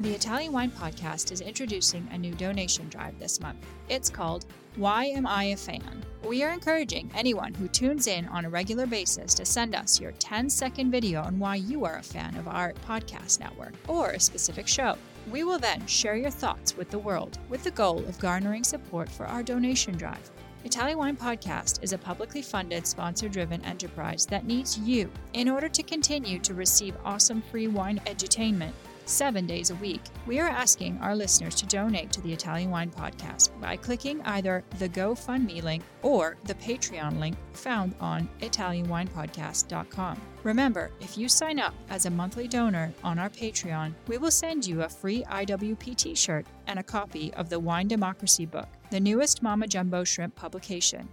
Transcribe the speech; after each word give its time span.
The 0.00 0.14
Italian 0.14 0.52
Wine 0.52 0.70
Podcast 0.70 1.32
is 1.32 1.40
introducing 1.40 2.06
a 2.12 2.18
new 2.18 2.32
donation 2.34 2.88
drive 2.88 3.18
this 3.18 3.40
month. 3.40 3.66
It's 3.88 4.08
called 4.08 4.46
Why 4.76 5.06
Am 5.06 5.26
I 5.26 5.46
a 5.46 5.56
Fan? 5.56 6.04
We 6.24 6.44
are 6.44 6.52
encouraging 6.52 7.10
anyone 7.16 7.52
who 7.52 7.66
tunes 7.66 8.06
in 8.06 8.28
on 8.28 8.44
a 8.44 8.48
regular 8.48 8.86
basis 8.86 9.34
to 9.34 9.44
send 9.44 9.74
us 9.74 10.00
your 10.00 10.12
10 10.12 10.50
second 10.50 10.92
video 10.92 11.22
on 11.22 11.40
why 11.40 11.56
you 11.56 11.84
are 11.84 11.96
a 11.96 12.02
fan 12.02 12.36
of 12.36 12.46
our 12.46 12.74
podcast 12.86 13.40
network 13.40 13.72
or 13.88 14.10
a 14.10 14.20
specific 14.20 14.68
show. 14.68 14.96
We 15.32 15.42
will 15.42 15.58
then 15.58 15.84
share 15.88 16.14
your 16.14 16.30
thoughts 16.30 16.76
with 16.76 16.90
the 16.90 16.98
world 17.00 17.36
with 17.48 17.64
the 17.64 17.72
goal 17.72 17.98
of 17.98 18.20
garnering 18.20 18.62
support 18.62 19.08
for 19.08 19.26
our 19.26 19.42
donation 19.42 19.96
drive. 19.96 20.30
Italian 20.64 20.98
Wine 20.98 21.16
Podcast 21.16 21.82
is 21.82 21.92
a 21.92 21.98
publicly 21.98 22.42
funded, 22.42 22.86
sponsor 22.86 23.28
driven 23.28 23.64
enterprise 23.64 24.26
that 24.26 24.46
needs 24.46 24.78
you 24.78 25.10
in 25.32 25.48
order 25.48 25.68
to 25.68 25.82
continue 25.82 26.38
to 26.38 26.54
receive 26.54 26.94
awesome 27.04 27.42
free 27.42 27.66
wine 27.66 28.00
edutainment 28.06 28.72
seven 29.08 29.46
days 29.46 29.70
a 29.70 29.74
week. 29.76 30.02
We 30.26 30.38
are 30.38 30.48
asking 30.48 30.98
our 30.98 31.16
listeners 31.16 31.54
to 31.56 31.66
donate 31.66 32.12
to 32.12 32.20
the 32.20 32.32
Italian 32.32 32.70
Wine 32.70 32.90
Podcast 32.90 33.58
by 33.60 33.76
clicking 33.76 34.20
either 34.22 34.64
the 34.78 34.88
GoFundMe 34.88 35.62
link 35.62 35.82
or 36.02 36.36
the 36.44 36.54
Patreon 36.54 37.18
link 37.18 37.36
found 37.52 37.94
on 38.00 38.28
ItalianWinePodcast.com. 38.40 40.20
Remember, 40.44 40.90
if 41.00 41.18
you 41.18 41.28
sign 41.28 41.58
up 41.58 41.74
as 41.90 42.06
a 42.06 42.10
monthly 42.10 42.46
donor 42.46 42.92
on 43.02 43.18
our 43.18 43.28
Patreon, 43.28 43.92
we 44.06 44.18
will 44.18 44.30
send 44.30 44.66
you 44.66 44.82
a 44.82 44.88
free 44.88 45.24
IWP 45.24 45.96
t 45.96 46.14
shirt 46.14 46.46
and 46.66 46.78
a 46.78 46.82
copy 46.82 47.32
of 47.34 47.48
the 47.48 47.58
Wine 47.58 47.88
Democracy 47.88 48.46
book, 48.46 48.68
the 48.90 49.00
newest 49.00 49.42
Mama 49.42 49.66
Jumbo 49.66 50.04
Shrimp 50.04 50.34
publication. 50.36 51.08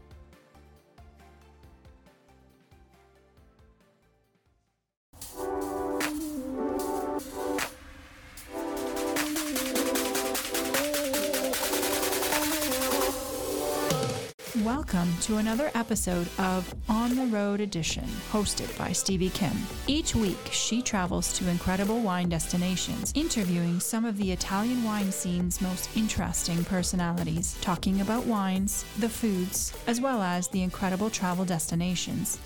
Welcome 14.65 15.13
to 15.21 15.37
another 15.37 15.69
episode 15.75 16.27
of 16.39 16.73
On 16.89 17.15
the 17.15 17.27
Road 17.27 17.61
Edition, 17.61 18.05
hosted 18.31 18.75
by 18.79 18.93
Stevie 18.93 19.29
Kim. 19.29 19.51
Each 19.85 20.15
week, 20.15 20.39
she 20.49 20.81
travels 20.81 21.37
to 21.37 21.47
incredible 21.47 21.99
wine 21.99 22.29
destinations, 22.29 23.13
interviewing 23.13 23.79
some 23.79 24.05
of 24.05 24.17
the 24.17 24.31
Italian 24.31 24.83
wine 24.83 25.11
scene's 25.11 25.61
most 25.61 25.95
interesting 25.95 26.65
personalities, 26.65 27.55
talking 27.61 28.01
about 28.01 28.25
wines, 28.25 28.85
the 28.97 29.07
foods, 29.07 29.71
as 29.85 30.01
well 30.01 30.23
as 30.23 30.47
the 30.47 30.63
incredible 30.63 31.11
travel 31.11 31.45
destinations. 31.45 32.39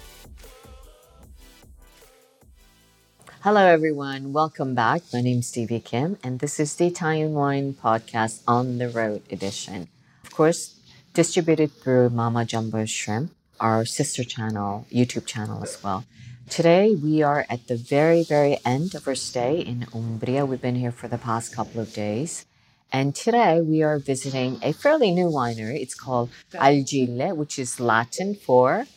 Hello, 3.43 3.65
everyone. 3.65 4.33
Welcome 4.33 4.75
back. 4.75 5.03
My 5.13 5.21
name 5.21 5.39
is 5.39 5.47
Stevie 5.47 5.79
Kim, 5.79 6.17
and 6.21 6.39
this 6.39 6.59
is 6.59 6.75
the 6.75 6.87
Italian 6.87 7.31
Wine 7.31 7.75
Podcast 7.81 8.41
on 8.45 8.77
the 8.77 8.89
Road 8.89 9.21
Edition. 9.31 9.87
Of 10.25 10.31
course, 10.31 10.78
distributed 11.13 11.71
through 11.71 12.09
Mama 12.09 12.45
Jumbo 12.45 12.85
Shrimp, 12.85 13.31
our 13.59 13.85
sister 13.85 14.23
channel, 14.23 14.85
YouTube 14.91 15.25
channel 15.25 15.63
as 15.63 15.81
well. 15.83 16.05
Today, 16.49 16.95
we 16.95 17.21
are 17.21 17.45
at 17.49 17.67
the 17.67 17.75
very, 17.75 18.23
very 18.23 18.57
end 18.65 18.95
of 18.95 19.07
our 19.07 19.15
stay 19.15 19.59
in 19.59 19.85
Umbria. 19.93 20.45
We've 20.45 20.61
been 20.61 20.75
here 20.75 20.91
for 20.91 21.07
the 21.07 21.17
past 21.17 21.53
couple 21.53 21.79
of 21.79 21.93
days. 21.93 22.45
And 22.91 23.13
today, 23.13 23.61
we 23.61 23.83
are 23.83 23.99
visiting 23.99 24.59
a 24.63 24.73
fairly 24.73 25.11
new 25.11 25.27
winery. 25.27 25.79
It's 25.79 25.93
called 25.93 26.31
Argillae, 26.53 27.35
which 27.35 27.59
is 27.59 27.79
Latin 27.79 28.33
for 28.33 28.87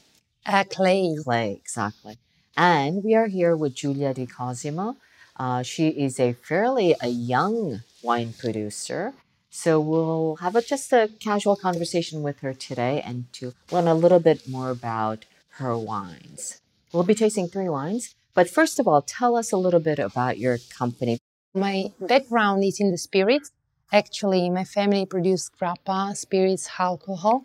uh, 0.47 0.65
clay. 0.65 1.15
clay, 1.23 1.61
exactly. 1.61 2.17
And 2.57 3.05
we 3.05 3.15
are 3.15 3.27
here 3.27 3.55
with 3.55 3.75
Giulia 3.75 4.15
Di 4.15 4.27
Cosimo. 4.27 4.97
Uh, 5.37 5.63
she 5.63 5.89
is 5.89 6.19
a 6.19 6.33
fairly 6.33 6.95
a 7.03 7.09
young 7.09 7.83
wine 8.03 8.33
producer. 8.33 9.13
So 9.55 9.79
we'll 9.81 10.37
have 10.37 10.57
a, 10.57 10.63
just 10.63 10.91
a 10.95 11.11
casual 11.21 11.57
conversation 11.57 12.23
with 12.23 12.41
her 12.41 12.55
today 12.55 13.03
and 13.05 13.31
to 13.35 13.53
learn 13.71 13.87
a 13.87 13.95
little 13.95 14.19
bit 14.19 14.49
more 14.49 14.71
about 14.71 15.27
her 15.61 15.77
wines. 15.77 16.63
We'll 16.91 17.03
be 17.03 17.15
tasting 17.15 17.49
three 17.49 17.69
wines, 17.69 18.15
but 18.33 18.49
first 18.49 18.81
of 18.81 18.89
all, 18.89 19.03
tell 19.03 19.37
us 19.37 19.53
a 19.53 19.59
little 19.59 19.79
bit 19.79 19.99
about 19.99 20.39
your 20.39 20.57
company. 20.57 21.19
My 21.55 21.93
background 22.01 22.65
is 22.65 22.81
in 22.81 22.93
the 22.93 22.97
spirits. 22.97 23.51
Actually, 23.93 24.49
my 24.49 24.65
family 24.65 25.05
produced 25.05 25.53
grappa, 25.61 26.17
spirits, 26.17 26.71
alcohol. 26.79 27.45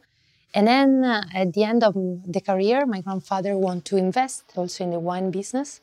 And 0.53 0.66
then 0.66 1.03
uh, 1.03 1.25
at 1.34 1.51
the 1.53 1.66
end 1.66 1.84
of 1.84 1.94
the 1.94 2.39
career, 2.39 2.85
my 2.85 3.01
grandfather 3.01 3.57
wanted 3.57 3.84
to 3.85 3.97
invest 3.97 4.45
also 4.56 4.85
in 4.85 4.91
the 4.91 5.00
wine 5.00 5.29
business. 5.29 5.81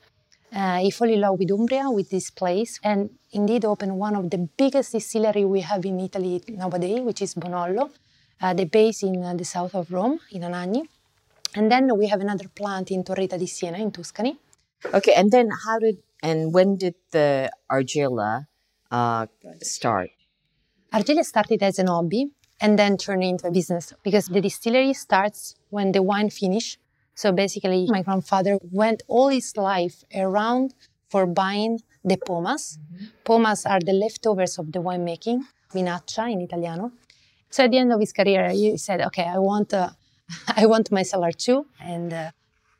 Uh, 0.54 0.78
he 0.78 0.90
fell 0.90 1.08
in 1.08 1.20
love 1.20 1.38
with 1.38 1.50
Umbria, 1.50 1.90
with 1.90 2.10
this 2.10 2.30
place, 2.30 2.78
and 2.84 3.10
indeed 3.32 3.64
opened 3.64 3.98
one 3.98 4.14
of 4.14 4.30
the 4.30 4.38
biggest 4.38 4.92
distillery 4.92 5.44
we 5.44 5.60
have 5.60 5.84
in 5.84 5.98
Italy 5.98 6.42
nowadays, 6.48 7.00
which 7.00 7.20
is 7.22 7.34
Bonollo. 7.34 7.90
Uh, 8.40 8.54
the 8.54 8.64
base 8.64 9.02
in 9.02 9.22
uh, 9.22 9.34
the 9.34 9.44
south 9.44 9.74
of 9.74 9.90
Rome, 9.90 10.20
in 10.30 10.42
Anagni. 10.42 10.82
And 11.56 11.70
then 11.70 11.96
we 11.96 12.06
have 12.08 12.20
another 12.20 12.48
plant 12.48 12.90
in 12.90 13.02
Torrita 13.02 13.38
di 13.38 13.46
Siena, 13.46 13.78
in 13.78 13.90
Tuscany. 13.90 14.36
Okay, 14.92 15.14
and 15.14 15.30
then 15.30 15.48
how 15.64 15.78
did 15.78 15.98
and 16.22 16.52
when 16.54 16.76
did 16.76 16.94
the 17.10 17.50
Argillae 17.70 18.46
uh, 18.90 19.26
start? 19.60 20.10
Argillae 20.92 21.24
started 21.24 21.62
as 21.62 21.78
an 21.78 21.86
hobby 21.88 22.30
and 22.60 22.78
then 22.78 22.96
turned 22.96 23.24
into 23.24 23.46
a 23.46 23.50
business 23.50 23.92
because 24.02 24.28
the 24.28 24.40
distillery 24.40 24.92
starts 24.94 25.54
when 25.70 25.92
the 25.92 26.02
wine 26.02 26.30
finish. 26.30 26.78
So 27.14 27.32
basically, 27.32 27.86
my 27.88 28.02
grandfather 28.02 28.58
went 28.62 29.02
all 29.08 29.28
his 29.28 29.56
life 29.56 30.04
around 30.14 30.74
for 31.08 31.26
buying 31.26 31.80
the 32.04 32.16
pomace. 32.16 32.78
Mm-hmm. 32.78 33.04
Pomace 33.24 33.68
are 33.70 33.80
the 33.80 33.92
leftovers 33.92 34.58
of 34.58 34.72
the 34.72 34.80
winemaking, 34.80 35.40
vinaccia 35.72 36.30
in 36.32 36.40
Italiano. 36.40 36.92
So 37.50 37.64
at 37.64 37.70
the 37.70 37.78
end 37.78 37.92
of 37.92 38.00
his 38.00 38.12
career, 38.12 38.50
he 38.50 38.76
said, 38.76 39.00
"Okay, 39.08 39.24
I 39.24 39.38
want, 39.38 39.72
uh, 39.72 39.90
I 40.56 40.66
want 40.66 40.90
my 40.90 41.04
cellar 41.04 41.32
too," 41.32 41.66
and 41.80 42.12
uh, 42.12 42.30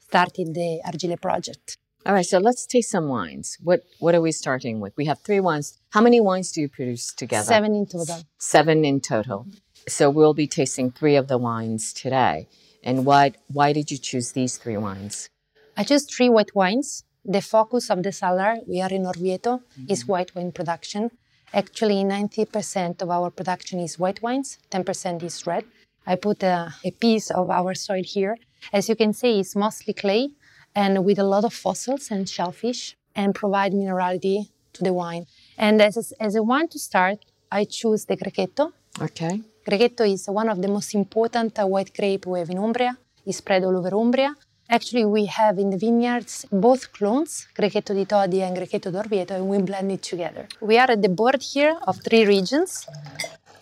started 0.00 0.55
the 0.55 0.81
Argillae 0.84 1.21
project. 1.21 1.78
All 2.06 2.12
right, 2.12 2.27
so 2.27 2.39
let's 2.39 2.67
taste 2.67 2.91
some 2.91 3.09
wines. 3.09 3.56
What 3.62 3.81
what 3.99 4.15
are 4.15 4.21
we 4.21 4.33
starting 4.33 4.81
with? 4.81 4.93
We 4.97 5.06
have 5.06 5.21
three 5.21 5.41
wines. 5.41 5.78
How 5.91 6.03
many 6.03 6.21
wines 6.21 6.53
do 6.53 6.61
you 6.61 6.69
produce 6.69 7.15
together? 7.15 7.47
Seven 7.47 7.75
in 7.75 7.87
total. 7.87 8.19
Seven 8.39 8.84
in 8.84 9.00
total. 9.00 9.47
So 9.89 10.11
we'll 10.11 10.34
be 10.34 10.47
tasting 10.47 10.91
three 10.91 11.17
of 11.17 11.28
the 11.28 11.39
wines 11.39 11.93
today. 11.93 12.49
And 12.84 13.05
why 13.05 13.33
why 13.49 13.72
did 13.72 13.91
you 13.91 13.99
choose 13.99 14.33
these 14.33 14.59
three 14.59 14.77
wines? 14.77 15.31
I 15.77 15.83
chose 15.83 16.05
three 16.05 16.28
white 16.28 16.55
wines. 16.55 17.05
The 17.25 17.41
focus 17.41 17.91
of 17.91 18.03
the 18.03 18.12
cellar, 18.12 18.59
we 18.69 18.83
are 18.83 18.91
in 18.91 19.05
Orvieto, 19.06 19.53
mm-hmm. 19.59 19.91
is 19.91 20.06
white 20.06 20.34
wine 20.34 20.53
production. 20.53 21.11
Actually, 21.55 22.05
90% 22.05 23.00
of 23.00 23.09
our 23.11 23.31
production 23.31 23.78
is 23.81 23.99
white 23.99 24.21
wines, 24.21 24.59
10% 24.71 25.23
is 25.23 25.47
red. 25.47 25.65
I 26.06 26.17
put 26.17 26.43
a, 26.43 26.75
a 26.84 26.91
piece 26.91 27.31
of 27.31 27.49
our 27.49 27.75
soil 27.75 28.03
here. 28.05 28.37
As 28.73 28.89
you 28.89 28.97
can 28.97 29.12
see, 29.15 29.41
it's 29.41 29.56
mostly 29.56 29.94
clay 29.94 30.31
and 30.75 31.05
with 31.05 31.19
a 31.19 31.25
lot 31.25 31.44
of 31.44 31.55
fossils 31.55 32.11
and 32.11 32.28
shellfish 32.28 32.97
and 33.15 33.34
provide 33.34 33.73
minerality 33.73 34.50
to 34.75 34.83
the 34.83 34.93
wine. 34.93 35.27
And 35.56 35.81
as 35.81 35.97
a, 35.97 36.23
as 36.23 36.34
a 36.34 36.43
wine 36.43 36.69
to 36.69 36.78
start, 36.78 37.25
I 37.50 37.65
choose 37.65 38.05
the 38.05 38.17
Grechetto. 38.17 38.73
Okay. 39.00 39.41
Grechetto 39.65 40.05
is 40.05 40.27
one 40.29 40.51
of 40.51 40.61
the 40.61 40.69
most 40.69 40.95
important 40.95 41.57
white 41.59 41.95
grape 41.95 42.27
we 42.27 42.39
have 42.39 42.51
in 42.51 42.59
Umbria. 42.59 42.99
It's 43.25 43.39
spread 43.39 43.65
all 43.65 43.77
over 43.77 43.95
Umbria. 43.97 44.37
Actually, 44.69 45.07
we 45.07 45.25
have 45.25 45.59
in 45.59 45.71
the 45.71 45.79
vineyards 45.79 46.47
both 46.53 46.93
clones, 46.93 47.49
Grechetto 47.55 47.95
di 47.95 48.05
Todi 48.05 48.43
and 48.43 48.55
Grechetto 48.55 48.91
d'Orvieto, 48.91 49.35
and 49.35 49.49
we 49.49 49.59
blend 49.63 49.91
it 49.91 50.03
together. 50.03 50.47
We 50.61 50.77
are 50.79 50.91
at 50.91 51.01
the 51.01 51.09
border 51.09 51.39
here 51.41 51.79
of 51.87 51.97
three 52.03 52.27
regions. 52.27 52.87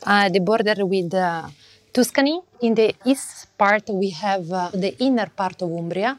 Uh, 0.04 0.28
the 0.28 0.40
border 0.40 0.84
with 0.84 1.14
uh, 1.14 1.48
Tuscany. 1.92 2.40
In 2.62 2.74
the 2.74 2.94
east 3.04 3.46
part, 3.56 3.88
we 3.88 4.10
have 4.10 4.50
uh, 4.50 4.70
the 4.72 4.96
inner 4.98 5.26
part 5.28 5.62
of 5.62 5.70
Umbria. 5.70 6.18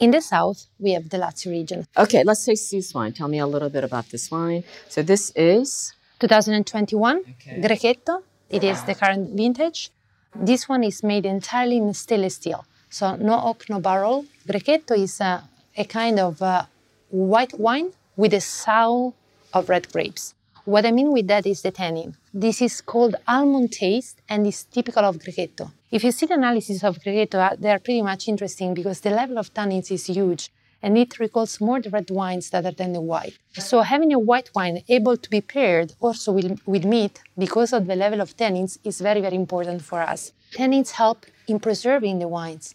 In 0.00 0.10
the 0.10 0.20
south, 0.20 0.66
we 0.80 0.92
have 0.92 1.08
the 1.08 1.18
Lazio 1.18 1.52
region. 1.52 1.86
Okay, 1.96 2.24
let's 2.24 2.44
taste 2.44 2.72
this 2.72 2.92
wine. 2.92 3.12
Tell 3.12 3.28
me 3.28 3.38
a 3.38 3.46
little 3.46 3.70
bit 3.70 3.84
about 3.84 4.08
this 4.08 4.30
wine. 4.30 4.64
So 4.88 5.02
this 5.02 5.30
is 5.36 5.92
2021 6.18 7.18
okay. 7.18 7.60
Grechetto 7.60 8.22
it 8.50 8.64
is 8.64 8.82
the 8.84 8.94
current 8.94 9.36
vintage. 9.36 9.90
This 10.34 10.68
one 10.68 10.84
is 10.84 11.02
made 11.02 11.24
entirely 11.24 11.76
in 11.76 11.94
stainless 11.94 12.34
steel. 12.34 12.64
So 12.88 13.16
no 13.16 13.40
oak, 13.40 13.66
no 13.70 13.80
barrel. 13.80 14.26
Grechetto 14.48 14.98
is 14.98 15.20
a, 15.20 15.44
a 15.76 15.84
kind 15.84 16.18
of 16.18 16.42
uh, 16.42 16.64
white 17.10 17.58
wine 17.58 17.92
with 18.16 18.34
a 18.34 18.40
soul 18.40 19.14
of 19.54 19.68
red 19.68 19.90
grapes. 19.92 20.34
What 20.64 20.84
I 20.84 20.90
mean 20.90 21.12
with 21.12 21.26
that 21.28 21.46
is 21.46 21.62
the 21.62 21.70
tannin. 21.70 22.16
This 22.34 22.60
is 22.60 22.80
called 22.80 23.16
almond 23.26 23.72
taste 23.72 24.20
and 24.28 24.46
is 24.46 24.64
typical 24.64 25.04
of 25.04 25.18
Grechetto. 25.18 25.70
If 25.90 26.04
you 26.04 26.12
see 26.12 26.26
the 26.26 26.34
analysis 26.34 26.84
of 26.84 26.98
Grechetto, 26.98 27.36
uh, 27.36 27.56
they 27.58 27.70
are 27.70 27.78
pretty 27.78 28.02
much 28.02 28.28
interesting 28.28 28.74
because 28.74 29.00
the 29.00 29.10
level 29.10 29.38
of 29.38 29.52
tannins 29.54 29.90
is 29.90 30.06
huge 30.06 30.50
and 30.82 30.96
it 30.96 31.18
recalls 31.18 31.60
more 31.60 31.80
the 31.80 31.90
red 31.90 32.10
wines 32.10 32.50
rather 32.52 32.70
than 32.70 32.92
the 32.92 33.00
white. 33.00 33.38
So 33.52 33.82
having 33.82 34.12
a 34.12 34.18
white 34.18 34.50
wine 34.54 34.82
able 34.88 35.16
to 35.16 35.30
be 35.30 35.40
paired 35.40 35.94
also 36.00 36.32
with, 36.32 36.60
with 36.66 36.84
meat 36.84 37.22
because 37.36 37.72
of 37.72 37.86
the 37.86 37.96
level 37.96 38.20
of 38.20 38.36
tannins 38.36 38.78
is 38.84 39.00
very, 39.00 39.20
very 39.20 39.36
important 39.36 39.82
for 39.82 40.00
us. 40.00 40.32
Tannins 40.52 40.92
help 40.92 41.26
in 41.46 41.60
preserving 41.60 42.18
the 42.18 42.28
wines. 42.28 42.74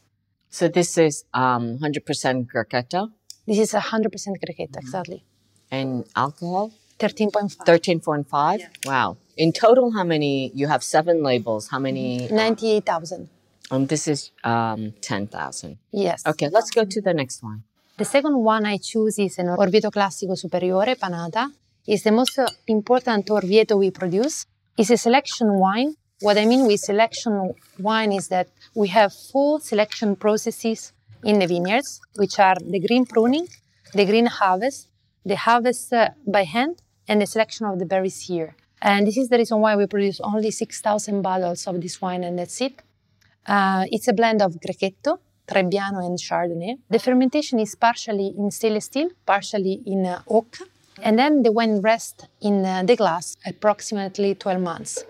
So 0.50 0.68
this 0.68 0.98
is 0.98 1.26
um, 1.34 1.80
100% 1.80 2.48
Grechetto? 2.48 3.12
This 3.46 3.60
is 3.60 3.72
100% 3.74 4.08
Grechetto, 4.44 4.78
exactly. 4.78 5.26
And 5.72 6.06
alcohol? 6.16 6.72
13.5. 7.00 7.58
13.5? 7.66 8.86
Wow. 8.86 9.18
In 9.36 9.52
total, 9.52 9.92
how 9.92 10.04
many? 10.06 10.52
You 10.54 10.68
have 10.68 10.82
seven 10.82 11.22
labels. 11.22 11.68
How 11.68 11.80
many? 11.80 12.30
98,000. 12.30 13.30
Um, 13.72 13.88
this 13.88 14.08
is 14.08 14.32
um, 14.44 14.94
10,000. 15.02 15.78
Yes. 15.92 16.26
Okay, 16.26 16.48
let's 16.50 16.72
go 16.72 16.86
to 16.86 17.02
the 17.02 17.14
next 17.14 17.44
one. 17.44 17.64
The 17.98 18.04
second 18.04 18.36
one 18.44 18.66
I 18.66 18.78
choose 18.78 19.20
is 19.20 19.40
an 19.40 19.48
Orvieto 19.48 19.90
Classico 19.90 20.36
Superiore 20.38 20.98
Panata. 20.98 21.50
It's 21.88 22.04
the 22.04 22.12
most 22.12 22.38
important 22.68 23.26
Orvieto 23.28 23.78
we 23.78 23.90
produce. 23.90 24.46
It's 24.78 24.90
a 24.90 24.98
selection 24.98 25.58
wine. 25.58 25.96
What 26.20 26.38
I 26.38 26.46
mean 26.46 26.68
with 26.68 26.82
selection 26.82 27.54
wine 27.80 28.12
is 28.12 28.28
that 28.28 28.50
we 28.76 28.90
have 28.90 29.14
full 29.14 29.62
selection 29.62 30.18
processes 30.18 30.92
in 31.24 31.40
the 31.40 31.48
vineyards, 31.48 32.02
which 32.18 32.38
are 32.38 32.58
the 32.60 32.82
green 32.82 33.06
pruning, 33.06 33.48
the 33.94 34.04
green 34.04 34.26
harvest, 34.26 34.90
the 35.24 35.38
harvest 35.38 35.94
uh, 35.94 36.10
by 36.28 36.44
hand, 36.44 36.82
and 37.08 37.22
the 37.22 37.26
selection 37.26 37.66
of 37.66 37.80
the 37.80 37.86
berries 37.86 38.20
here. 38.20 38.58
And 38.82 39.08
this 39.08 39.16
is 39.16 39.30
the 39.30 39.38
reason 39.38 39.62
why 39.62 39.78
we 39.78 39.88
produce 39.88 40.20
only 40.20 40.52
6,000 40.52 41.22
bottles 41.22 41.66
of 41.66 41.80
this 41.80 42.02
wine, 42.02 42.26
and 42.26 42.38
that's 42.38 42.60
it. 42.60 42.82
Uh, 43.48 43.86
it's 43.90 44.10
a 44.10 44.14
blend 44.14 44.42
of 44.42 44.58
Grechetto, 44.60 45.20
Trebbiano, 45.48 46.06
and 46.06 46.18
Chardonnay. 46.18 46.78
The 46.90 47.00
fermentation 47.00 47.60
is 47.60 47.76
partially 47.76 48.34
in 48.38 48.52
stainless 48.52 48.86
steel, 48.86 49.10
partially 49.26 49.82
in 49.86 50.06
uh, 50.06 50.22
oak, 50.28 50.58
and 51.02 51.20
then 51.20 51.44
the 51.44 51.52
wine 51.52 51.82
rests 51.82 52.26
in 52.42 52.66
uh, 52.66 52.84
the 52.84 52.96
glass 52.96 53.38
approximately 53.46 54.36
12 54.36 54.62
months. 54.62 55.04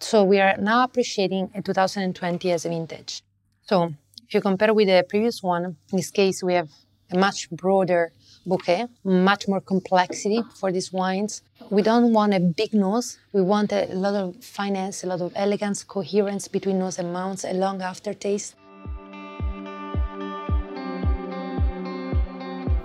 So 0.00 0.24
we 0.24 0.40
are 0.40 0.56
now 0.58 0.84
appreciating 0.84 1.50
a 1.54 1.62
2020 1.62 2.52
as 2.52 2.64
a 2.64 2.68
vintage. 2.68 3.22
So 3.62 3.94
if 4.26 4.34
you 4.34 4.40
compare 4.40 4.72
with 4.74 4.88
the 4.88 5.04
previous 5.08 5.42
one, 5.42 5.64
in 5.64 5.96
this 5.96 6.10
case 6.10 6.42
we 6.42 6.54
have 6.54 6.68
a 7.10 7.18
much 7.18 7.50
broader 7.50 8.12
bouquet, 8.46 8.86
much 9.04 9.48
more 9.48 9.60
complexity 9.60 10.42
for 10.54 10.72
these 10.72 10.92
wines. 10.92 11.42
We 11.70 11.82
don't 11.82 12.12
want 12.12 12.34
a 12.34 12.40
big 12.40 12.72
nose. 12.74 13.18
We 13.32 13.42
want 13.42 13.72
a 13.72 13.86
lot 13.86 14.14
of 14.14 14.42
finesse, 14.42 15.04
a 15.04 15.06
lot 15.06 15.20
of 15.20 15.32
elegance, 15.34 15.84
coherence 15.84 16.48
between 16.48 16.78
nose 16.78 16.98
and 16.98 17.12
mouth, 17.12 17.44
a 17.44 17.52
long 17.52 17.82
aftertaste. 17.82 18.54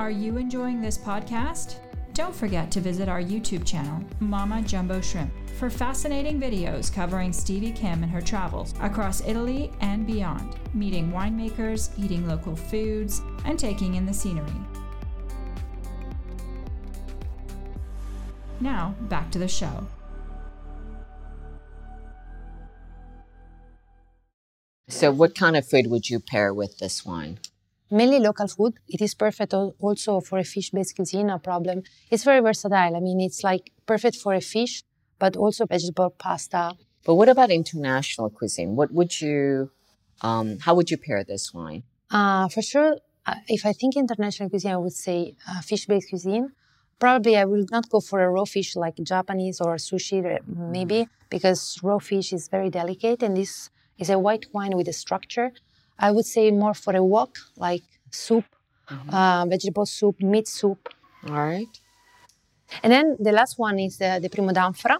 Are 0.04 0.12
you 0.12 0.36
enjoying 0.36 0.82
this 0.82 0.98
podcast? 0.98 1.76
Don't 2.14 2.36
forget 2.36 2.70
to 2.72 2.82
visit 2.82 3.08
our 3.08 3.22
YouTube 3.22 3.66
channel, 3.66 4.04
Mama 4.20 4.62
Jumbo 4.62 5.00
Shrimp, 5.00 5.32
for 5.58 5.70
fascinating 5.70 6.42
videos 6.42 6.94
covering 6.94 7.32
Stevie 7.32 7.72
Kim 7.72 8.04
and 8.04 8.12
her 8.12 8.20
travels 8.20 8.74
across 8.82 9.26
Italy 9.26 9.72
and 9.80 10.06
beyond, 10.06 10.58
meeting 10.74 11.14
winemakers, 11.14 11.90
eating 11.98 12.28
local 12.28 12.54
foods, 12.54 13.22
and 13.46 13.58
taking 13.58 13.96
in 13.96 14.06
the 14.06 14.14
scenery. 14.14 14.52
Now, 18.60 18.96
back 19.04 19.32
to 19.32 19.40
the 19.40 19.48
show. 19.48 19.88
So, 24.90 25.14
what 25.14 25.34
kind 25.34 25.56
of 25.56 25.66
food 25.66 25.88
would 25.88 26.10
you 26.10 26.20
pair 26.20 26.54
with 26.54 26.80
this 26.80 27.06
wine? 27.06 27.40
Mainly 28.00 28.20
local 28.20 28.48
food. 28.48 28.74
It 28.88 29.02
is 29.02 29.14
perfect 29.14 29.54
also 29.54 30.20
for 30.28 30.40
a 30.40 30.44
fish-based 30.44 30.96
cuisine, 30.96 31.28
no 31.28 31.38
problem. 31.38 31.84
It's 32.10 32.24
very 32.24 32.42
versatile. 32.42 32.96
I 32.98 33.00
mean, 33.08 33.20
it's 33.22 33.44
like 33.44 33.72
perfect 33.86 34.16
for 34.24 34.34
a 34.34 34.42
fish, 34.42 34.74
but 35.20 35.38
also 35.38 35.68
vegetable 35.68 36.10
pasta. 36.10 36.64
But 37.06 37.14
what 37.20 37.30
about 37.30 37.52
international 37.52 38.32
cuisine? 38.32 38.76
What 38.76 38.92
would 38.92 39.22
you, 39.22 39.70
um, 40.22 40.58
how 40.66 40.74
would 40.74 40.90
you 40.90 40.98
pair 40.98 41.24
this 41.24 41.54
wine? 41.54 41.84
Uh, 42.10 42.48
for 42.48 42.64
sure, 42.64 42.98
uh, 43.28 43.36
if 43.48 43.64
I 43.64 43.74
think 43.74 43.96
international 43.96 44.50
cuisine, 44.50 44.72
I 44.72 44.78
would 44.78 44.98
say 45.08 45.36
uh, 45.48 45.62
fish-based 45.62 46.10
cuisine. 46.10 46.48
Probably 46.98 47.38
I 47.38 47.46
will 47.46 47.66
not 47.70 47.90
go 47.90 48.00
for 48.00 48.24
a 48.24 48.30
raw 48.30 48.46
fish 48.46 48.76
like 48.76 48.96
Japanese 49.04 49.62
or 49.62 49.76
sushi, 49.76 50.18
uh, 50.26 50.40
maybe, 50.48 51.08
because 51.30 51.80
raw 51.84 52.00
fish 52.00 52.34
is 52.34 52.48
very 52.48 52.72
delicate 52.72 53.22
and 53.22 53.38
this 53.38 53.70
is 54.00 54.10
a 54.10 54.18
white 54.18 54.48
wine 54.52 54.76
with 54.76 54.88
a 54.88 54.94
structure. 54.94 55.52
I 56.00 56.12
would 56.12 56.26
say 56.26 56.52
more 56.52 56.74
for 56.74 56.96
a 56.96 57.04
wok, 57.04 57.38
like 57.58 57.84
soup, 58.12 58.46
uh, 59.10 59.46
vegetable 59.48 59.86
soup, 59.86 60.22
meat 60.22 60.48
soup. 60.48 60.90
All 61.28 61.34
right. 61.34 61.68
And 62.82 62.92
then 62.92 63.18
the 63.20 63.32
last 63.32 63.60
one 63.60 63.80
is 63.80 63.98
the 63.98 64.30
Primo 64.32 64.52
d'Anfora. 64.52 64.98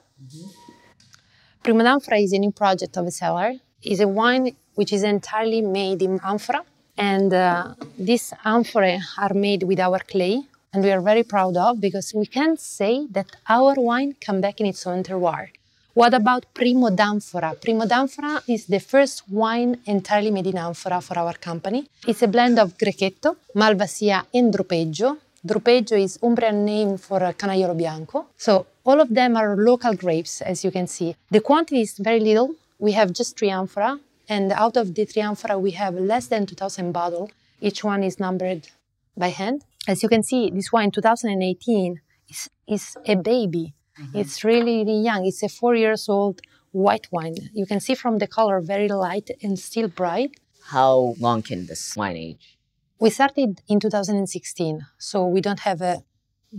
Primo 1.64 1.84
d'Anfora 1.84 2.24
is 2.24 2.34
a 2.34 2.40
new 2.40 2.52
project 2.52 2.98
of 2.98 3.08
a 3.08 3.12
cellar. 3.12 3.54
It's 3.82 4.00
a 4.00 4.08
wine 4.08 4.56
which 4.76 4.94
is 4.94 5.04
entirely 5.04 5.62
made 5.62 6.02
in 6.02 6.20
amphora. 6.24 6.64
And 6.98 7.34
uh, 7.34 7.76
these 7.98 8.34
amphorae 8.46 9.00
are 9.18 9.34
made 9.34 9.64
with 9.64 9.80
our 9.80 10.00
clay. 10.00 10.42
And 10.74 10.84
we 10.84 10.92
are 10.92 11.02
very 11.02 11.24
proud 11.24 11.56
of 11.58 11.80
because 11.80 12.14
we 12.14 12.26
can 12.26 12.58
say 12.58 13.08
that 13.12 13.28
our 13.48 13.76
wine 13.76 14.16
come 14.20 14.42
back 14.42 14.60
in 14.60 14.66
its 14.66 14.88
own 14.88 15.04
terroir. 15.04 15.50
What 15.96 16.16
about 16.16 16.48
Primo 16.56 16.90
d'Anfora? 16.90 17.54
Primo 17.54 17.86
d'Anfora 17.86 18.42
is 18.48 18.66
the 18.66 18.80
first 18.80 19.30
wine 19.30 19.80
entirely 19.86 20.32
made 20.32 20.48
in 20.48 20.58
amphora 20.58 21.00
for 21.02 21.20
our 21.20 21.34
company. 21.34 21.88
It's 22.08 22.24
a 22.24 22.28
blend 22.28 22.58
of 22.58 22.76
Grechetto, 22.80 23.36
Malvasia, 23.56 24.26
and 24.34 24.52
Drupeggio. 24.52 25.20
Drupeggio 25.46 26.02
is 26.02 26.18
Umbrian 26.24 26.66
name 26.66 26.98
for 26.98 27.20
Canaiolo 27.38 27.78
Bianco. 27.78 28.26
So 28.36 28.66
all 28.84 29.02
of 29.02 29.14
them 29.14 29.38
are 29.38 29.56
local 29.56 29.94
grapes, 29.94 30.42
as 30.42 30.64
you 30.64 30.72
can 30.72 30.88
see. 30.88 31.16
The 31.30 31.42
quantity 31.42 31.82
is 31.82 32.00
very 32.00 32.20
little. 32.20 32.56
We 32.80 32.94
have 32.94 33.14
just 33.14 33.38
three 33.38 33.52
and 33.52 34.52
out 34.52 34.78
of 34.78 34.96
the 34.96 35.06
three 35.06 35.24
we 35.58 35.72
have 35.72 35.94
less 35.94 36.26
than 36.26 36.48
2,000 36.48 36.92
bottles. 36.92 37.30
Each 37.62 37.84
one 37.84 38.04
is 38.04 38.20
numbered 38.20 38.68
by 39.16 39.28
hand. 39.28 39.64
As 39.88 40.02
you 40.02 40.10
can 40.10 40.24
see, 40.24 40.50
this 40.50 40.72
wine 40.72 40.90
2018 40.90 42.02
is, 42.30 42.50
is 42.68 42.98
a 43.06 43.16
baby. 43.16 43.76
Mm-hmm. 44.00 44.18
It's 44.20 44.44
really, 44.44 44.78
really 44.80 45.00
young. 45.02 45.26
It's 45.26 45.44
a 45.44 45.50
four 45.50 45.76
years 45.76 46.10
old 46.10 46.42
white 46.72 47.08
wine. 47.12 47.36
You 47.54 47.66
can 47.66 47.80
see 47.80 47.96
from 47.96 48.18
the 48.18 48.28
color 48.28 48.60
very 48.60 48.88
light 48.88 49.30
and 49.42 49.58
still 49.58 49.88
bright. 49.88 50.32
How 50.66 51.16
long 51.20 51.42
can 51.42 51.68
this 51.68 51.96
wine 51.96 52.18
age? 52.18 52.58
We 53.00 53.10
started 53.10 53.62
in 53.68 53.80
2016, 53.80 54.86
so 54.98 55.28
we 55.28 55.42
don't 55.42 55.60
have 55.62 55.82
a 55.82 56.04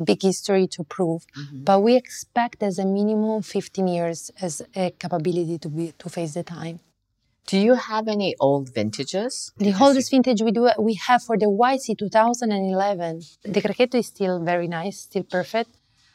big 0.02 0.22
history 0.22 0.66
to 0.66 0.84
prove, 0.84 1.26
mm-hmm. 1.36 1.64
but 1.64 1.80
we 1.80 1.96
expect 1.96 2.62
as 2.62 2.78
a 2.78 2.84
minimum 2.84 3.42
15 3.42 3.86
years 3.86 4.30
as 4.40 4.62
a 4.74 4.90
capability 4.90 5.58
to 5.58 5.68
be 5.68 5.92
to 5.98 6.08
face 6.08 6.34
the 6.34 6.42
time. 6.42 6.80
Do 7.46 7.58
you 7.58 7.74
have 7.74 8.08
any 8.08 8.34
old 8.40 8.74
vintages? 8.74 9.52
The 9.58 9.74
oldest 9.80 10.10
vintage 10.10 10.40
we 10.42 10.50
do 10.50 10.70
we 10.78 10.94
have 10.94 11.22
for 11.22 11.36
the 11.36 11.46
YC 11.46 11.98
2011. 11.98 13.20
The 13.44 13.60
Grechetto 13.60 13.96
is 13.96 14.06
still 14.06 14.42
very 14.42 14.66
nice, 14.66 15.00
still 15.00 15.24
perfect. 15.24 15.70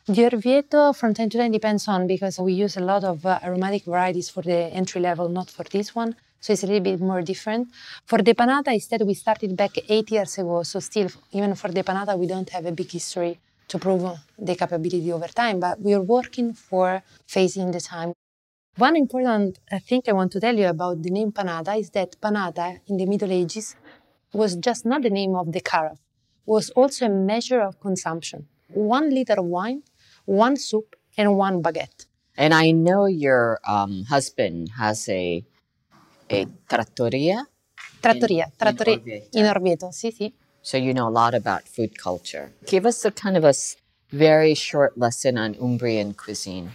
The 0.10 0.24
Orvieto 0.24 0.92
from 0.96 1.14
time 1.14 1.30
to 1.30 1.38
time 1.38 1.52
depends 1.52 1.88
on 1.88 2.08
because 2.08 2.40
we 2.40 2.54
use 2.54 2.76
a 2.78 2.80
lot 2.80 3.04
of 3.04 3.24
uh, 3.28 3.38
aromatic 3.44 3.84
varieties 3.86 4.28
for 4.28 4.42
the 4.42 4.62
entry 4.74 5.00
level, 5.00 5.30
not 5.30 5.52
for 5.52 5.64
this 5.66 5.94
one. 5.94 6.16
So 6.40 6.52
it's 6.52 6.64
a 6.64 6.66
little 6.66 6.82
bit 6.82 7.00
more 7.00 7.22
different. 7.22 7.68
For 8.08 8.18
the 8.18 8.34
Panata, 8.34 8.74
instead, 8.74 9.04
we 9.04 9.14
started 9.14 9.56
back 9.56 9.70
eight 9.88 10.10
years 10.10 10.40
ago. 10.40 10.64
So 10.64 10.80
still, 10.80 11.10
even 11.32 11.54
for 11.54 11.68
the 11.68 11.84
Panata, 11.84 12.18
we 12.18 12.26
don't 12.26 12.50
have 12.50 12.66
a 12.66 12.72
big 12.72 12.90
history 12.90 13.40
to 13.68 13.78
prove 13.78 14.18
the 14.36 14.56
capability 14.56 15.12
over 15.14 15.28
time, 15.28 15.60
but 15.60 15.80
we 15.80 15.94
are 15.94 16.02
working 16.02 16.54
for 16.54 17.04
facing 17.28 17.70
the 17.70 17.80
time. 17.80 18.14
One 18.78 18.96
important 18.96 19.60
uh, 19.72 19.78
thing 19.78 20.02
I 20.08 20.14
want 20.14 20.32
to 20.32 20.40
tell 20.40 20.56
you 20.58 20.70
about 20.70 21.04
the 21.04 21.12
name 21.12 21.32
Panata 21.32 21.78
is 21.80 21.92
that 21.92 22.20
Panata 22.20 22.80
in 22.88 22.98
the 22.98 23.06
Middle 23.06 23.32
Ages 23.32 23.76
was 24.34 24.56
just 24.56 24.88
not 24.88 25.04
the 25.04 25.12
name 25.12 25.36
of 25.36 25.52
the 25.52 25.62
carafe, 25.62 26.00
was 26.48 26.72
also 26.72 27.06
a 27.06 27.10
measure 27.10 27.62
of 27.62 27.80
consumption. 27.80 28.48
One 28.70 29.12
liter 29.12 29.34
of 29.34 29.46
wine, 29.46 29.84
one 30.30 30.58
soup, 30.58 30.96
and 31.18 31.36
one 31.36 31.62
baguette. 31.62 32.06
And 32.38 32.54
I 32.54 32.72
know 32.72 33.06
your 33.06 33.60
um, 33.68 34.06
husband 34.06 34.70
has 34.78 35.10
a 35.10 35.44
a 36.30 36.46
trattoria, 36.70 37.48
Trattoria, 38.00 38.46
in 38.46 38.52
trattoria 38.56 38.98
Orvieto. 38.98 39.38
in 39.38 39.46
Orvieto, 39.46 39.92
sì, 39.92 40.12
sì. 40.12 40.32
so 40.62 40.78
you 40.78 40.94
know 40.94 41.08
a 41.08 41.10
lot 41.10 41.34
about 41.34 41.68
food 41.68 41.98
culture. 41.98 42.52
Give 42.68 42.86
us 42.86 43.04
a 43.04 43.12
kind 43.12 43.36
of 43.36 43.44
a 43.44 43.54
very 44.12 44.54
short 44.54 44.98
lesson 44.98 45.38
on 45.38 45.56
Umbrian 45.56 46.16
cuisine. 46.16 46.70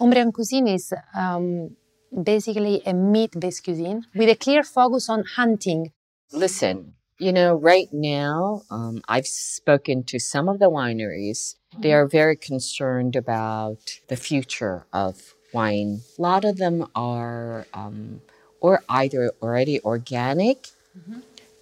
Umbrian 0.00 0.32
cuisine 0.32 0.68
is 0.68 0.94
um, 1.14 1.76
basically 2.10 2.82
a 2.86 2.94
meat-based 2.94 3.62
cuisine 3.62 4.06
with 4.14 4.30
a 4.30 4.36
clear 4.36 4.62
focus 4.62 5.10
on 5.10 5.24
hunting. 5.36 5.92
Listen, 6.32 6.94
you 7.18 7.32
know, 7.32 7.54
right 7.54 7.88
now, 7.92 8.62
um, 8.70 9.02
I've 9.06 9.26
spoken 9.26 10.02
to 10.04 10.18
some 10.18 10.48
of 10.48 10.58
the 10.58 10.70
wineries. 10.70 11.56
They 11.78 11.92
are 11.92 12.06
very 12.06 12.36
concerned 12.36 13.16
about 13.16 14.00
the 14.08 14.16
future 14.16 14.86
of 14.92 15.34
wine. 15.52 16.00
A 16.18 16.22
lot 16.22 16.44
of 16.44 16.56
them 16.56 16.86
are, 16.94 17.66
um, 17.74 18.20
or 18.60 18.82
either 18.88 19.32
already 19.42 19.80
organic 19.82 20.68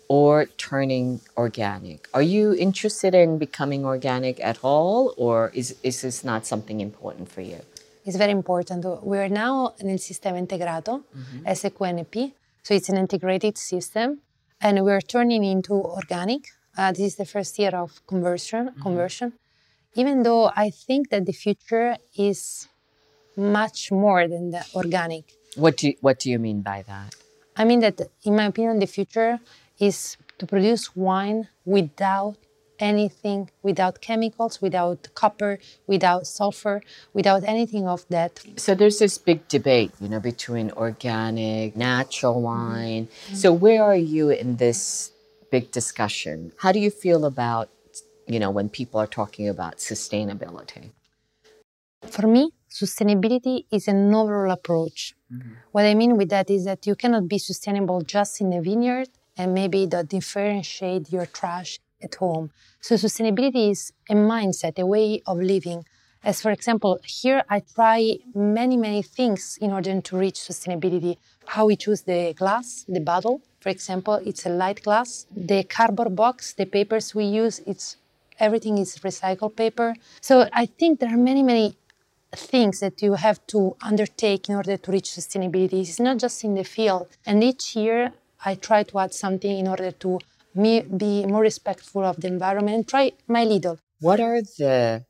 or 0.09 0.47
turning 0.59 1.21
organic. 1.37 2.09
Are 2.13 2.23
you 2.23 2.55
interested 2.55 3.15
in 3.15 3.39
becoming 3.39 3.85
organic 3.87 4.41
at 4.41 4.59
all, 4.63 5.15
or 5.17 5.51
is, 5.55 5.75
is 5.83 6.03
this 6.03 6.23
not 6.23 6.47
something 6.47 6.81
important 6.81 7.31
for 7.31 7.41
you? 7.41 7.61
It's 8.05 8.17
very 8.17 8.33
important. 8.33 8.85
We're 9.03 9.29
now 9.29 9.75
in 9.79 9.87
nel 9.87 9.99
sistema 9.99 10.39
integrato, 10.39 11.03
SQNP, 11.47 12.33
so 12.63 12.75
it's 12.75 12.89
an 12.89 12.99
integrated 12.99 13.57
system, 13.57 14.19
and 14.61 14.85
we're 14.85 15.01
turning 15.01 15.45
into 15.45 15.75
organic. 15.75 16.43
Uh, 16.77 16.91
this 16.93 17.01
is 17.01 17.17
the 17.17 17.25
first 17.25 17.59
year 17.59 17.75
of 17.75 18.05
conversion. 18.07 18.73
Conversion. 18.83 19.33
Even 19.95 20.23
though 20.23 20.51
I 20.55 20.71
think 20.71 21.11
that 21.11 21.27
the 21.27 21.33
future 21.33 21.97
is 22.17 22.69
much 23.37 23.91
more 23.91 24.29
than 24.29 24.51
the 24.51 24.65
organic. 24.75 25.33
What 25.57 25.77
do 25.79 25.89
you, 25.89 25.95
what 26.01 26.19
do 26.19 26.31
you 26.31 26.39
mean 26.39 26.63
by 26.63 26.83
that? 26.87 27.15
I 27.57 27.65
mean 27.65 27.81
that, 27.81 28.01
in 28.25 28.37
my 28.37 28.47
opinion, 28.47 28.79
the 28.79 28.87
future 28.87 29.41
is 29.79 30.17
to 30.39 30.47
produce 30.47 30.97
wine 30.97 31.49
without 31.65 32.37
anything, 32.79 33.51
without 33.63 34.01
chemicals, 34.01 34.61
without 34.61 35.09
copper, 35.15 35.59
without 35.87 36.27
sulfur, 36.27 36.83
without 37.13 37.45
anything 37.45 37.87
of 37.87 38.05
that. 38.09 38.43
So 38.57 38.75
there's 38.75 38.99
this 38.99 39.19
big 39.19 39.47
debate, 39.49 39.93
you 40.01 40.09
know, 40.09 40.19
between 40.19 40.71
organic, 40.73 41.77
natural 41.77 42.41
wine. 42.41 43.07
Mm-hmm. 43.07 43.35
So 43.37 43.53
where 43.53 43.85
are 43.85 43.97
you 43.97 44.31
in 44.31 44.57
this 44.57 45.13
big 45.51 45.71
discussion? 45.71 46.53
How 46.59 46.73
do 46.73 46.81
you 46.81 46.91
feel 46.91 47.25
about, 47.25 47.69
you 48.33 48.41
know, 48.41 48.51
when 48.51 48.69
people 48.69 48.99
are 48.99 49.07
talking 49.07 49.49
about 49.49 49.77
sustainability? 49.77 50.91
For 52.09 52.27
me, 52.27 52.51
sustainability 52.71 53.65
is 53.71 53.89
an 53.89 54.13
overall 54.15 54.53
approach. 54.53 55.15
Mm-hmm. 55.33 55.53
What 55.73 55.85
I 55.85 55.95
mean 55.95 56.17
with 56.17 56.31
that 56.31 56.51
is 56.51 56.65
that 56.65 56.87
you 56.87 56.95
cannot 56.95 57.29
be 57.29 57.39
sustainable 57.39 58.01
just 58.03 58.41
in 58.41 58.53
a 58.53 58.61
vineyard 58.63 59.09
and 59.37 59.55
maybe 59.55 59.87
that 59.87 60.09
differentiate 60.09 61.13
your 61.13 61.27
trash 61.27 61.79
at 62.03 62.15
home. 62.17 62.51
So 62.81 62.97
sustainability 62.97 63.71
is 63.71 63.93
a 64.09 64.15
mindset, 64.15 64.79
a 64.79 64.87
way 64.87 65.23
of 65.27 65.39
living. 65.39 65.85
As 66.25 66.41
for 66.41 66.51
example, 66.51 67.01
here 67.05 67.43
I 67.49 67.61
try 67.61 68.19
many, 68.35 68.77
many 68.77 69.03
things 69.03 69.59
in 69.61 69.73
order 69.73 70.01
to 70.01 70.17
reach 70.17 70.37
sustainability. 70.37 71.17
How 71.47 71.67
we 71.67 71.77
choose 71.77 72.03
the 72.03 72.33
glass, 72.33 72.85
the 72.89 73.01
bottle, 73.01 73.43
for 73.63 73.69
example, 73.69 74.15
it's 74.27 74.45
a 74.45 74.49
light 74.49 74.83
glass. 74.83 75.27
The 75.37 75.63
cardboard 75.63 76.17
box, 76.17 76.53
the 76.53 76.67
papers 76.67 77.15
we 77.15 77.25
use, 77.25 77.61
it's 77.65 77.97
everything 78.39 78.79
is 78.79 78.97
recycled 78.99 79.57
paper. 79.57 79.95
So 80.21 80.49
I 80.53 80.67
think 80.67 81.01
there 81.01 81.13
are 81.13 81.17
many, 81.17 81.43
many 81.43 81.77
things 82.35 82.81
that 82.81 83.03
you 83.03 83.15
have 83.15 83.47
to 83.49 83.77
undertake 83.83 84.49
in 84.49 84.55
order 84.55 84.77
to 84.77 84.91
reach 84.91 85.11
sustainability. 85.11 85.81
It's 85.81 86.01
not 86.01 86.19
just 86.19 86.45
in 86.45 86.55
the 86.55 86.65
field. 86.65 87.09
And 87.27 87.45
each 87.45 87.77
year 87.77 88.13
I 88.45 88.55
try 88.55 88.83
to 88.85 88.99
add 88.99 89.15
something 89.15 89.59
in 89.59 89.69
order 89.69 89.91
to 89.91 90.19
me 90.55 90.81
be 90.83 91.27
more 91.27 91.43
respectful 91.43 92.05
of 92.05 92.21
the 92.21 92.29
environment. 92.29 92.89
Try 92.89 93.13
my 93.27 93.45
little. 93.45 93.79
What 94.01 94.21
are 94.21 94.43
the 94.43 95.05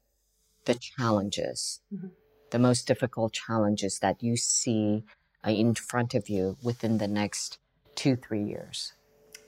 the 0.65 0.75
challenges, 0.75 1.81
mm-hmm. 1.93 2.09
the 2.51 2.59
most 2.59 2.87
difficult 2.87 3.33
challenges 3.33 3.99
that 3.99 4.23
you 4.23 4.37
see 4.37 5.03
uh, 5.45 5.51
in 5.51 5.75
front 5.75 6.15
of 6.15 6.29
you 6.29 6.57
within 6.63 6.99
the 6.99 7.09
next 7.09 7.59
two 7.95 8.17
three 8.17 8.45
years? 8.45 8.93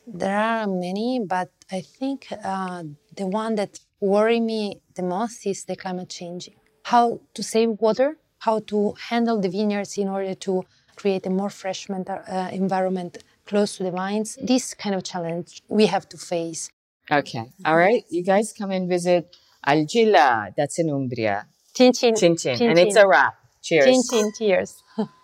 There 0.07 0.37
are 0.37 0.67
many, 0.67 1.21
but 1.27 1.51
I 1.71 1.81
think 1.81 2.29
uh, 2.45 2.85
the 3.17 3.27
one 3.27 3.55
that 3.57 3.79
worry 4.01 4.41
me 4.41 4.81
the 4.95 5.03
most 5.03 5.47
is 5.47 5.65
the 5.65 5.77
climate 5.77 6.11
changing. 6.11 6.55
How 6.85 7.21
to 7.33 7.43
save 7.43 7.71
water, 7.81 8.19
how 8.41 8.61
to 8.71 8.95
handle 9.09 9.41
the 9.41 9.49
vineyards 9.49 9.97
in 9.97 10.09
order 10.09 10.35
to 10.35 10.65
create 10.97 11.27
a 11.27 11.31
more 11.31 11.51
fresh 11.51 11.89
uh, 11.91 12.49
environment 12.53 13.25
close 13.47 13.77
to 13.77 13.83
the 13.83 13.91
vines. 13.91 14.39
This 14.43 14.75
kind 14.75 14.95
of 14.95 15.03
challenge 15.03 15.63
we 15.69 15.87
have 15.87 16.09
to 16.11 16.19
face. 16.19 16.71
Okay. 17.11 17.47
All 17.65 17.77
right. 17.77 18.05
You 18.11 18.23
guys 18.23 18.53
come 18.57 18.71
and 18.71 18.89
visit 18.89 19.35
Argillae. 19.67 20.55
That's 20.57 20.79
in 20.79 20.91
Umbria. 20.91 21.47
Chin 21.75 21.93
chin. 21.93 22.15
Chin 22.15 22.37
chin. 22.37 22.57
chin 22.59 22.71
and 22.71 22.79
it's 22.79 22.97
a 22.97 23.07
wrap. 23.07 23.35
Cheers. 23.63 23.85
Chin 23.87 24.03
chin. 24.11 24.33
Cheers. 24.39 24.83